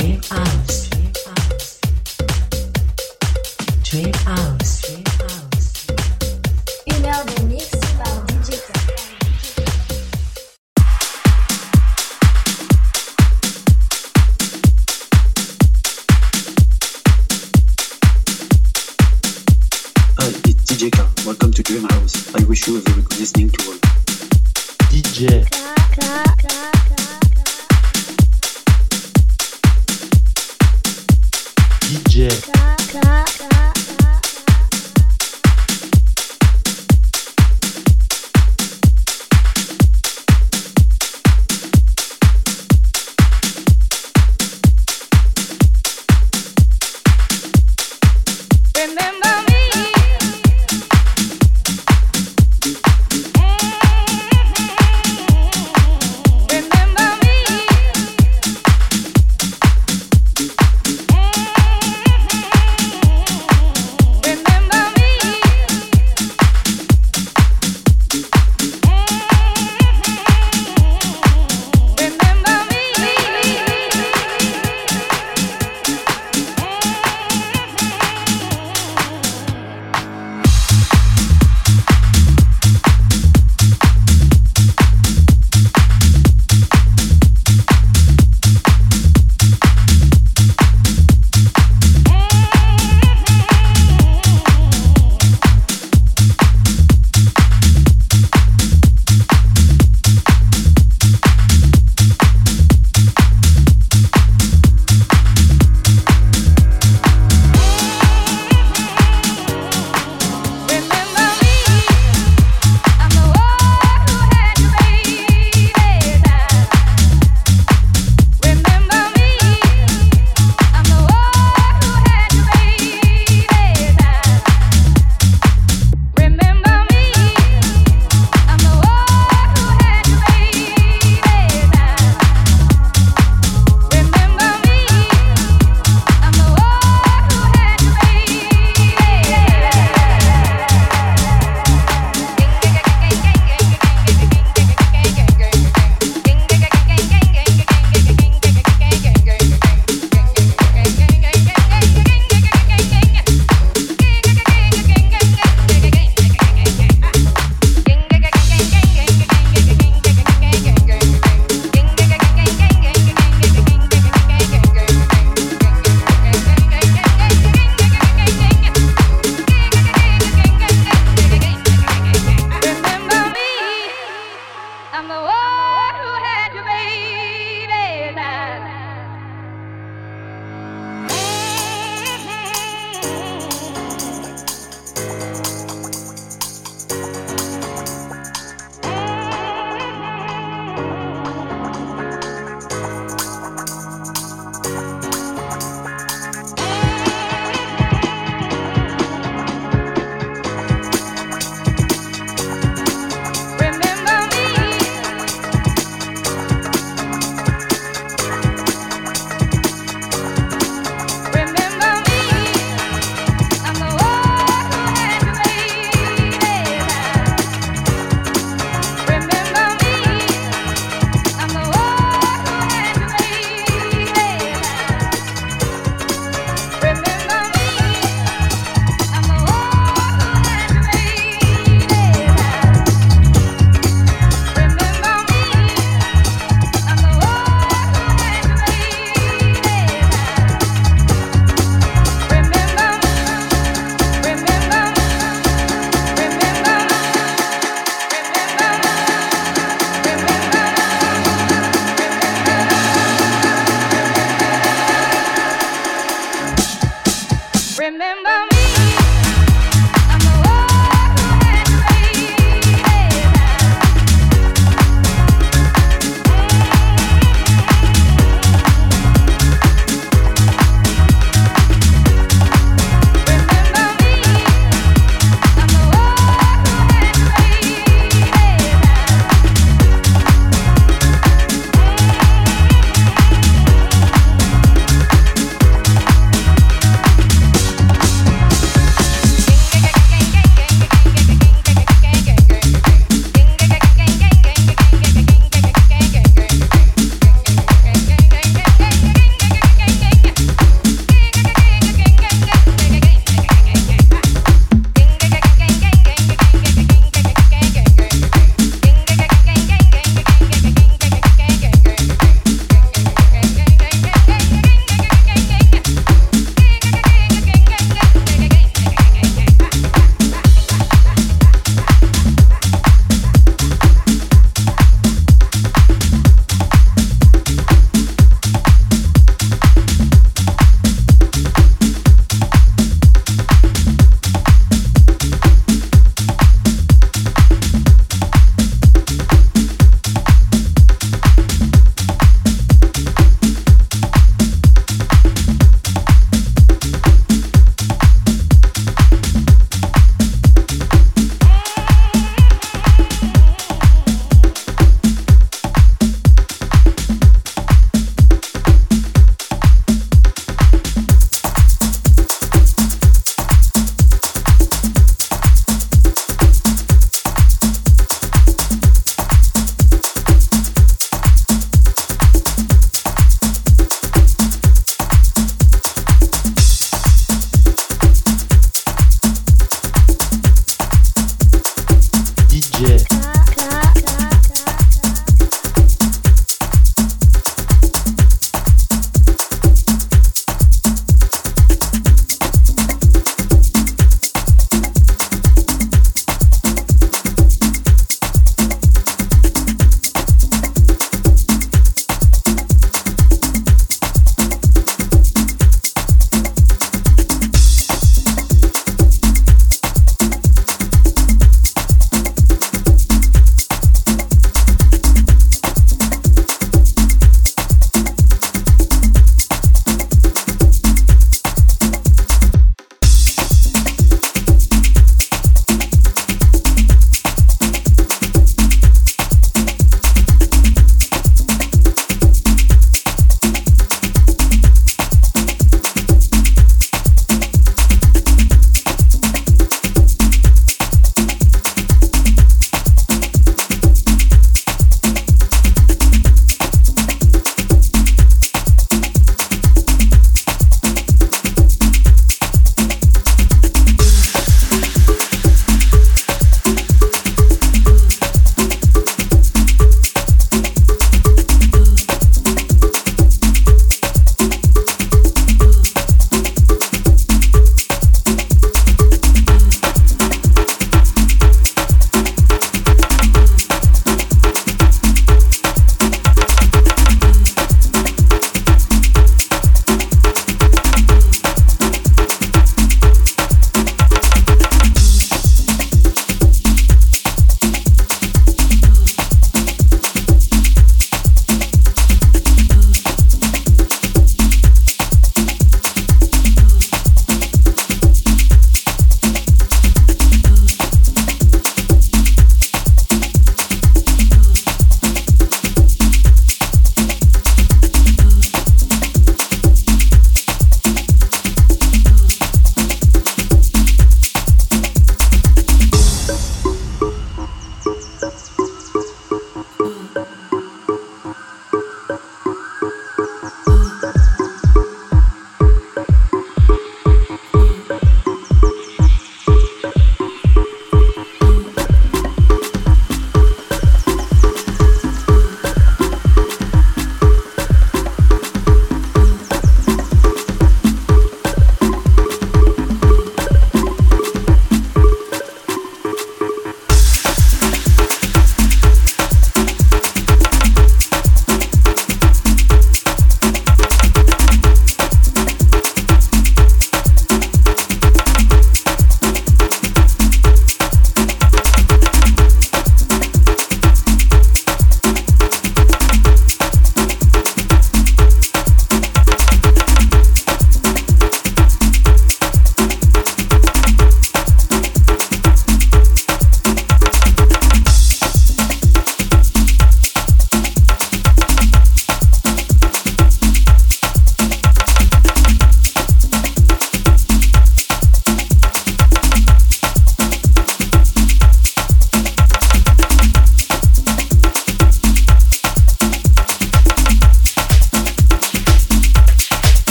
House. 0.00 0.79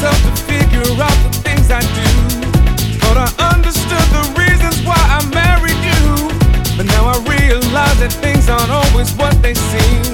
myself 0.00 0.22
to 0.22 0.42
figure 0.44 1.02
out 1.02 1.18
the 1.26 1.32
things 1.42 1.72
I 1.72 1.80
do. 1.82 2.06
thought 3.02 3.18
I 3.18 3.26
understood 3.50 4.06
the 4.14 4.24
reasons 4.38 4.78
why 4.86 4.94
I 4.94 5.18
married 5.34 5.80
you. 5.82 6.30
But 6.78 6.86
now 6.86 7.10
I 7.10 7.18
realize 7.26 7.98
that 7.98 8.14
things 8.22 8.48
aren't 8.48 8.70
always 8.70 9.10
what 9.18 9.34
they 9.42 9.54
seem. 9.54 10.06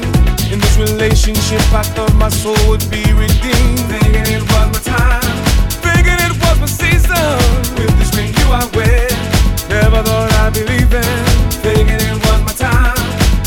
In 0.49 0.57
this 0.57 0.79
relationship, 0.79 1.61
I 1.77 1.83
thought 1.83 2.15
my 2.15 2.31
soul 2.31 2.57
would 2.65 2.89
be 2.89 3.05
redeemed. 3.13 3.85
Thinking 3.93 4.25
it 4.33 4.45
was 4.49 4.67
my 4.73 4.81
time. 4.81 5.37
Thinking 5.85 6.17
it 6.17 6.33
was 6.41 6.57
my 6.65 6.71
season. 6.81 7.37
With 7.77 7.93
this 8.01 8.09
ring 8.17 8.33
you 8.41 8.49
I 8.57 8.65
wear. 8.73 9.05
Never 9.69 10.01
thought 10.01 10.33
I'd 10.41 10.57
be 10.57 10.65
leaving. 10.65 11.05
Thinking 11.61 12.01
it 12.01 12.19
was 12.25 12.41
my 12.49 12.57
time. 12.57 12.97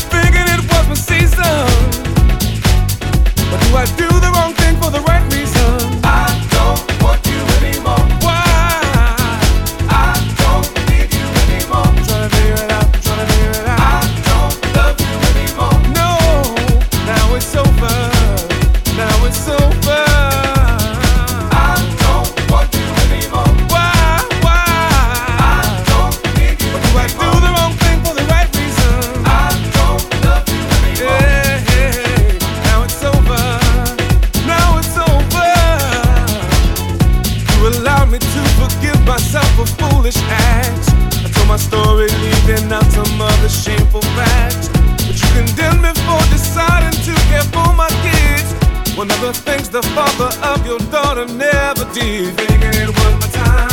Thinking 0.06 0.46
it 0.54 0.62
was 0.70 0.84
my 0.86 0.94
season. 0.94 1.66
But 3.50 3.58
do 3.58 3.68
I 3.74 3.84
do 3.98 4.06
the 4.22 4.30
wrong 4.38 4.57
I 51.18 51.24
never 51.24 51.84
did. 51.92 52.36
Thinking 52.36 52.74
it 52.78 52.88
was 52.94 53.14
my 53.18 53.26
time. 53.34 53.68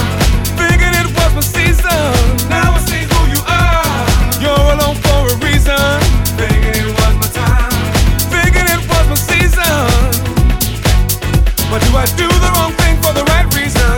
Thinking 0.58 0.94
it 0.98 1.06
was 1.14 1.32
my 1.36 1.42
season. 1.42 2.50
Now 2.50 2.74
I 2.74 2.80
see 2.90 3.06
who 3.06 3.20
you 3.30 3.42
are. 3.46 4.42
You're 4.42 4.66
alone 4.74 4.98
for 5.06 5.30
a 5.30 5.36
reason. 5.46 5.78
Thinking 6.42 6.74
it 6.74 6.90
was 6.90 7.14
my 7.22 7.30
time. 7.30 7.70
Thinking 8.34 8.66
it 8.66 8.82
was 8.90 9.06
my 9.14 9.20
season. 9.30 9.86
But 11.70 11.86
do 11.86 11.94
I 11.94 12.10
do 12.18 12.26
the 12.26 12.50
wrong 12.58 12.74
thing 12.82 12.98
for 13.04 13.14
the 13.14 13.24
right 13.30 13.46
reason? 13.54 13.95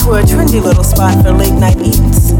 To 0.00 0.16
a 0.16 0.22
trendy 0.22 0.62
little 0.62 0.84
spot 0.84 1.12
for 1.22 1.32
late 1.32 1.52
night 1.60 1.76
eats. 1.76 2.32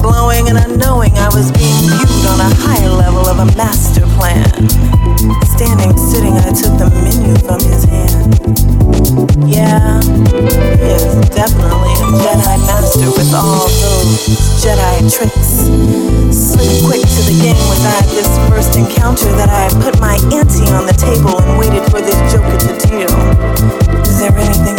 Glowing 0.00 0.48
and 0.48 0.56
unknowing, 0.56 1.12
I 1.18 1.28
was 1.28 1.52
being 1.52 1.84
viewed 1.92 2.24
on 2.24 2.40
a 2.40 2.50
higher 2.64 2.88
level 2.88 3.26
of 3.28 3.36
a 3.36 3.48
master 3.52 4.08
plan. 4.16 4.48
Standing, 5.44 5.92
sitting, 5.98 6.32
I 6.40 6.56
took 6.56 6.72
the 6.80 6.88
menu 7.04 7.36
from 7.44 7.60
his 7.60 7.84
hand. 7.84 8.32
Yeah, 9.44 10.00
he 10.80 10.88
is 10.96 11.20
definitely 11.36 11.92
a 12.00 12.08
Jedi 12.16 12.56
master 12.64 13.08
with 13.12 13.28
all 13.36 13.68
those 13.68 14.40
Jedi 14.64 15.04
tricks. 15.12 15.68
Slid 16.32 16.80
quick 16.80 17.04
to 17.04 17.20
the 17.28 17.36
game 17.44 17.60
was 17.68 17.84
at 17.84 18.08
this 18.16 18.30
first 18.48 18.72
encounter 18.76 19.28
that 19.36 19.52
I 19.52 19.68
put 19.84 20.00
my 20.00 20.16
ante 20.32 20.64
on 20.72 20.86
the 20.88 20.96
table 20.96 21.40
and 21.44 21.58
waited 21.60 21.84
for 21.92 22.00
this 22.00 22.16
joker 22.32 22.56
to 22.56 22.72
deal. 22.88 23.12
Is 24.00 24.20
there 24.20 24.32
anything 24.32 24.75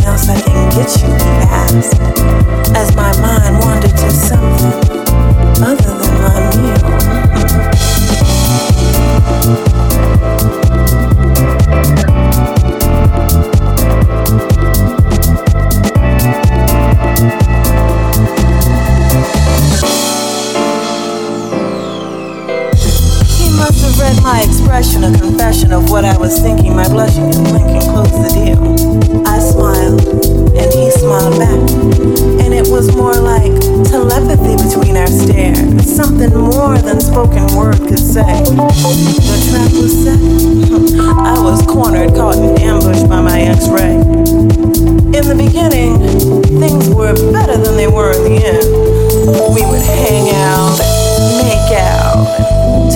get 0.76 1.02
you? 1.02 1.10
Asked, 1.50 2.02
as 2.76 2.96
my 2.96 3.12
mind 3.22 3.60
wandered 3.60 3.98
to 3.98 4.12
something 4.12 4.97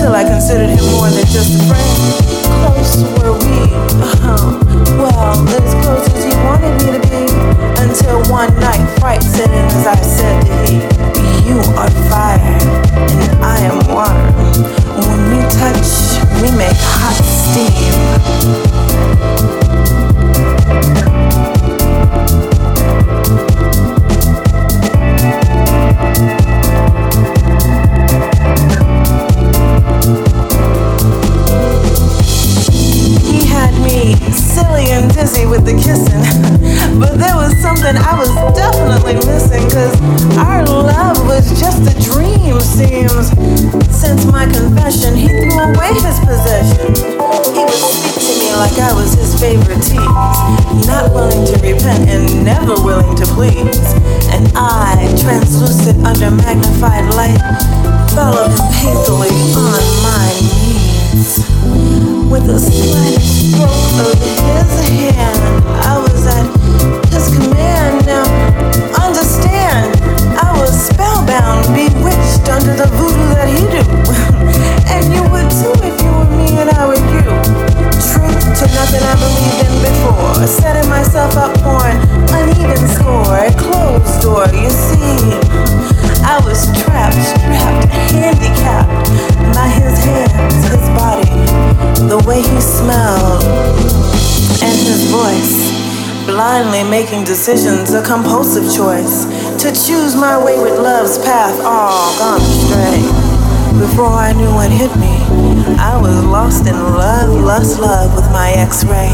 till 0.02 0.14
I 0.16 0.24
considered 0.24 0.68
him 0.68 0.84
more 0.98 1.08
than 1.08 1.24
just 1.30 1.54
a 1.54 1.62
friend. 1.70 1.94
Close 2.58 3.06
were 3.22 3.38
we? 3.38 3.70
Uh-huh. 4.02 4.58
Well, 4.98 5.46
as 5.46 5.74
close 5.78 6.06
as 6.10 6.24
he 6.26 6.34
wanted 6.42 6.74
me 6.82 6.98
to 6.98 7.02
be. 7.06 7.22
Until 7.78 8.18
one 8.26 8.50
night, 8.58 8.82
fright 8.98 9.22
set 9.22 9.48
in 9.48 9.64
as 9.78 9.86
I 9.86 9.94
said 10.02 10.42
to 10.42 10.54
he, 10.66 10.82
You 11.46 11.58
are 11.78 11.90
fire, 12.10 12.42
and 13.22 13.32
I 13.46 13.58
am 13.70 13.78
water. 13.94 14.26
When 15.06 15.20
we 15.30 15.38
touch, 15.54 16.18
we 16.42 16.50
make 16.58 16.81
making 96.92 97.24
decisions, 97.24 97.94
a 97.94 98.02
compulsive 98.02 98.64
choice 98.64 99.24
to 99.56 99.72
choose 99.72 100.14
my 100.14 100.36
way 100.44 100.60
with 100.60 100.78
love's 100.78 101.16
path, 101.16 101.58
all 101.64 102.18
gone 102.18 102.38
astray. 102.38 103.00
Before 103.80 104.12
I 104.12 104.34
knew 104.34 104.52
what 104.52 104.70
hit 104.70 104.94
me, 104.96 105.16
I 105.78 105.98
was 105.98 106.22
lost 106.22 106.66
in 106.66 106.74
love, 106.74 107.30
lust, 107.40 107.80
love 107.80 108.14
with 108.14 108.30
my 108.30 108.50
x 108.50 108.84
ray. 108.84 109.10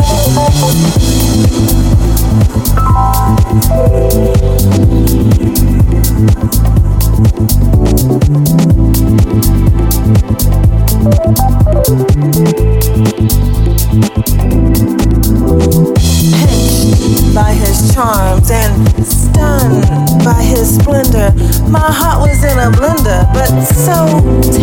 Pinched 16.39 17.35
by 17.35 17.53
his 17.53 17.95
charms 17.95 18.51
and 18.51 19.07
stunned 19.07 20.25
by 20.25 20.43
his 20.43 20.77
splendor, 20.77 21.33
my 21.69 21.81
heart 21.81 22.21
was 22.21 22.45
in 22.45 22.59
a 22.59 22.71
blender, 22.71 23.27
but 23.33 23.51
so 23.65 24.07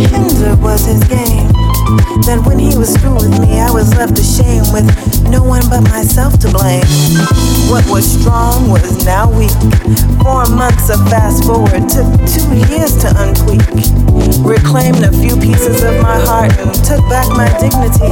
tender 0.08 0.56
was 0.62 0.86
his 0.86 1.02
game 1.04 1.65
that 2.26 2.42
when 2.44 2.58
he 2.58 2.76
was 2.76 2.96
through 2.96 3.14
with 3.14 3.38
me, 3.38 3.60
I 3.60 3.70
was 3.70 3.94
left 3.94 4.18
ashamed 4.18 4.66
with 4.74 4.86
no 5.30 5.42
one 5.42 5.62
but 5.70 5.82
myself 5.86 6.38
to 6.42 6.50
blame. 6.50 6.82
What 7.70 7.86
was 7.86 8.02
strong 8.02 8.70
was 8.70 9.04
now 9.04 9.30
weak. 9.30 9.54
Four 10.22 10.46
months 10.50 10.90
of 10.90 10.98
fast 11.06 11.44
forward 11.46 11.86
took 11.86 12.10
two 12.26 12.50
years 12.66 12.98
to 13.06 13.08
untweak. 13.22 13.62
Reclaimed 14.42 15.02
a 15.06 15.12
few 15.12 15.38
pieces 15.38 15.82
of 15.82 16.00
my 16.02 16.18
heart 16.26 16.56
and 16.58 16.74
took 16.82 17.02
back 17.06 17.28
my 17.30 17.46
dignity. 17.62 18.10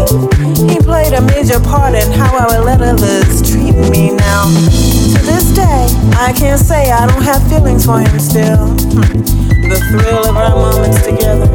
He 0.71 0.79
played 0.79 1.13
a 1.13 1.23
major 1.23 1.59
part 1.59 1.95
in 1.95 2.11
how 2.13 2.31
I 2.31 2.47
would 2.55 2.65
let 2.67 2.81
others 2.81 3.43
treat 3.43 3.75
me 3.91 4.15
now. 4.15 5.04
To 5.05 5.21
this 5.23 5.53
day, 5.53 5.87
I 6.17 6.33
can't 6.33 6.59
say 6.61 6.91
I 6.91 7.07
don't 7.07 7.23
have 7.23 7.47
feelings 7.49 7.85
for 7.85 7.99
him 8.01 8.19
still. 8.19 8.69
Hmm. 8.69 9.23
The 9.69 9.77
thrill 9.91 10.25
of 10.29 10.37
our 10.37 10.51
moments 10.57 11.03
together, 11.05 11.47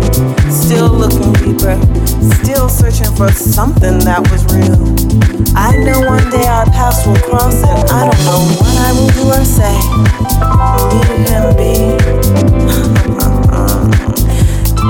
still 0.51 0.89
looking 0.89 1.33
deeper, 1.33 1.75
still 2.35 2.69
searching 2.69 3.12
for 3.15 3.31
something 3.31 3.99
that 4.05 4.21
was 4.29 4.45
real. 4.53 4.77
I 5.57 5.71
know 5.83 5.99
one 6.05 6.29
day 6.29 6.45
our 6.45 6.65
paths 6.65 7.05
will 7.05 7.17
cross, 7.25 7.63
and 7.63 7.89
I 7.89 8.05
don't 8.09 8.23
know 8.25 8.39
what 8.62 8.77
I 8.77 8.93
will 8.93 9.09
do 9.17 9.31
or 9.33 9.43
say. 9.45 9.77
Leave 10.89 11.29
him 11.29 11.55
be, 11.57 11.73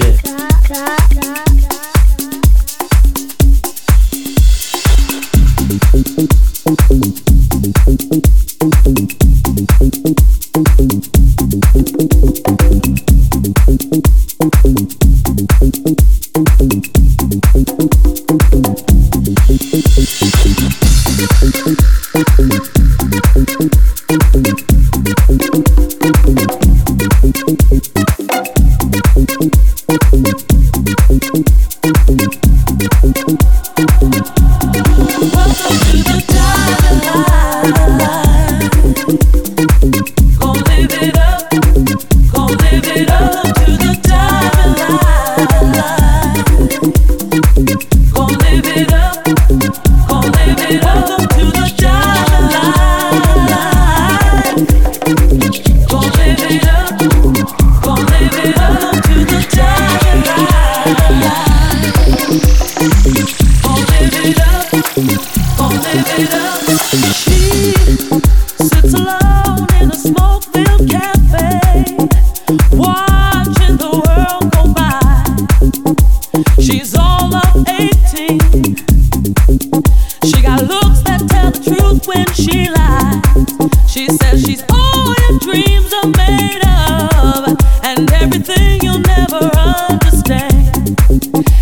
Yeah. 0.00 1.59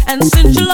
And 0.09 0.23
everything 0.23 0.53
you'll 0.55 0.68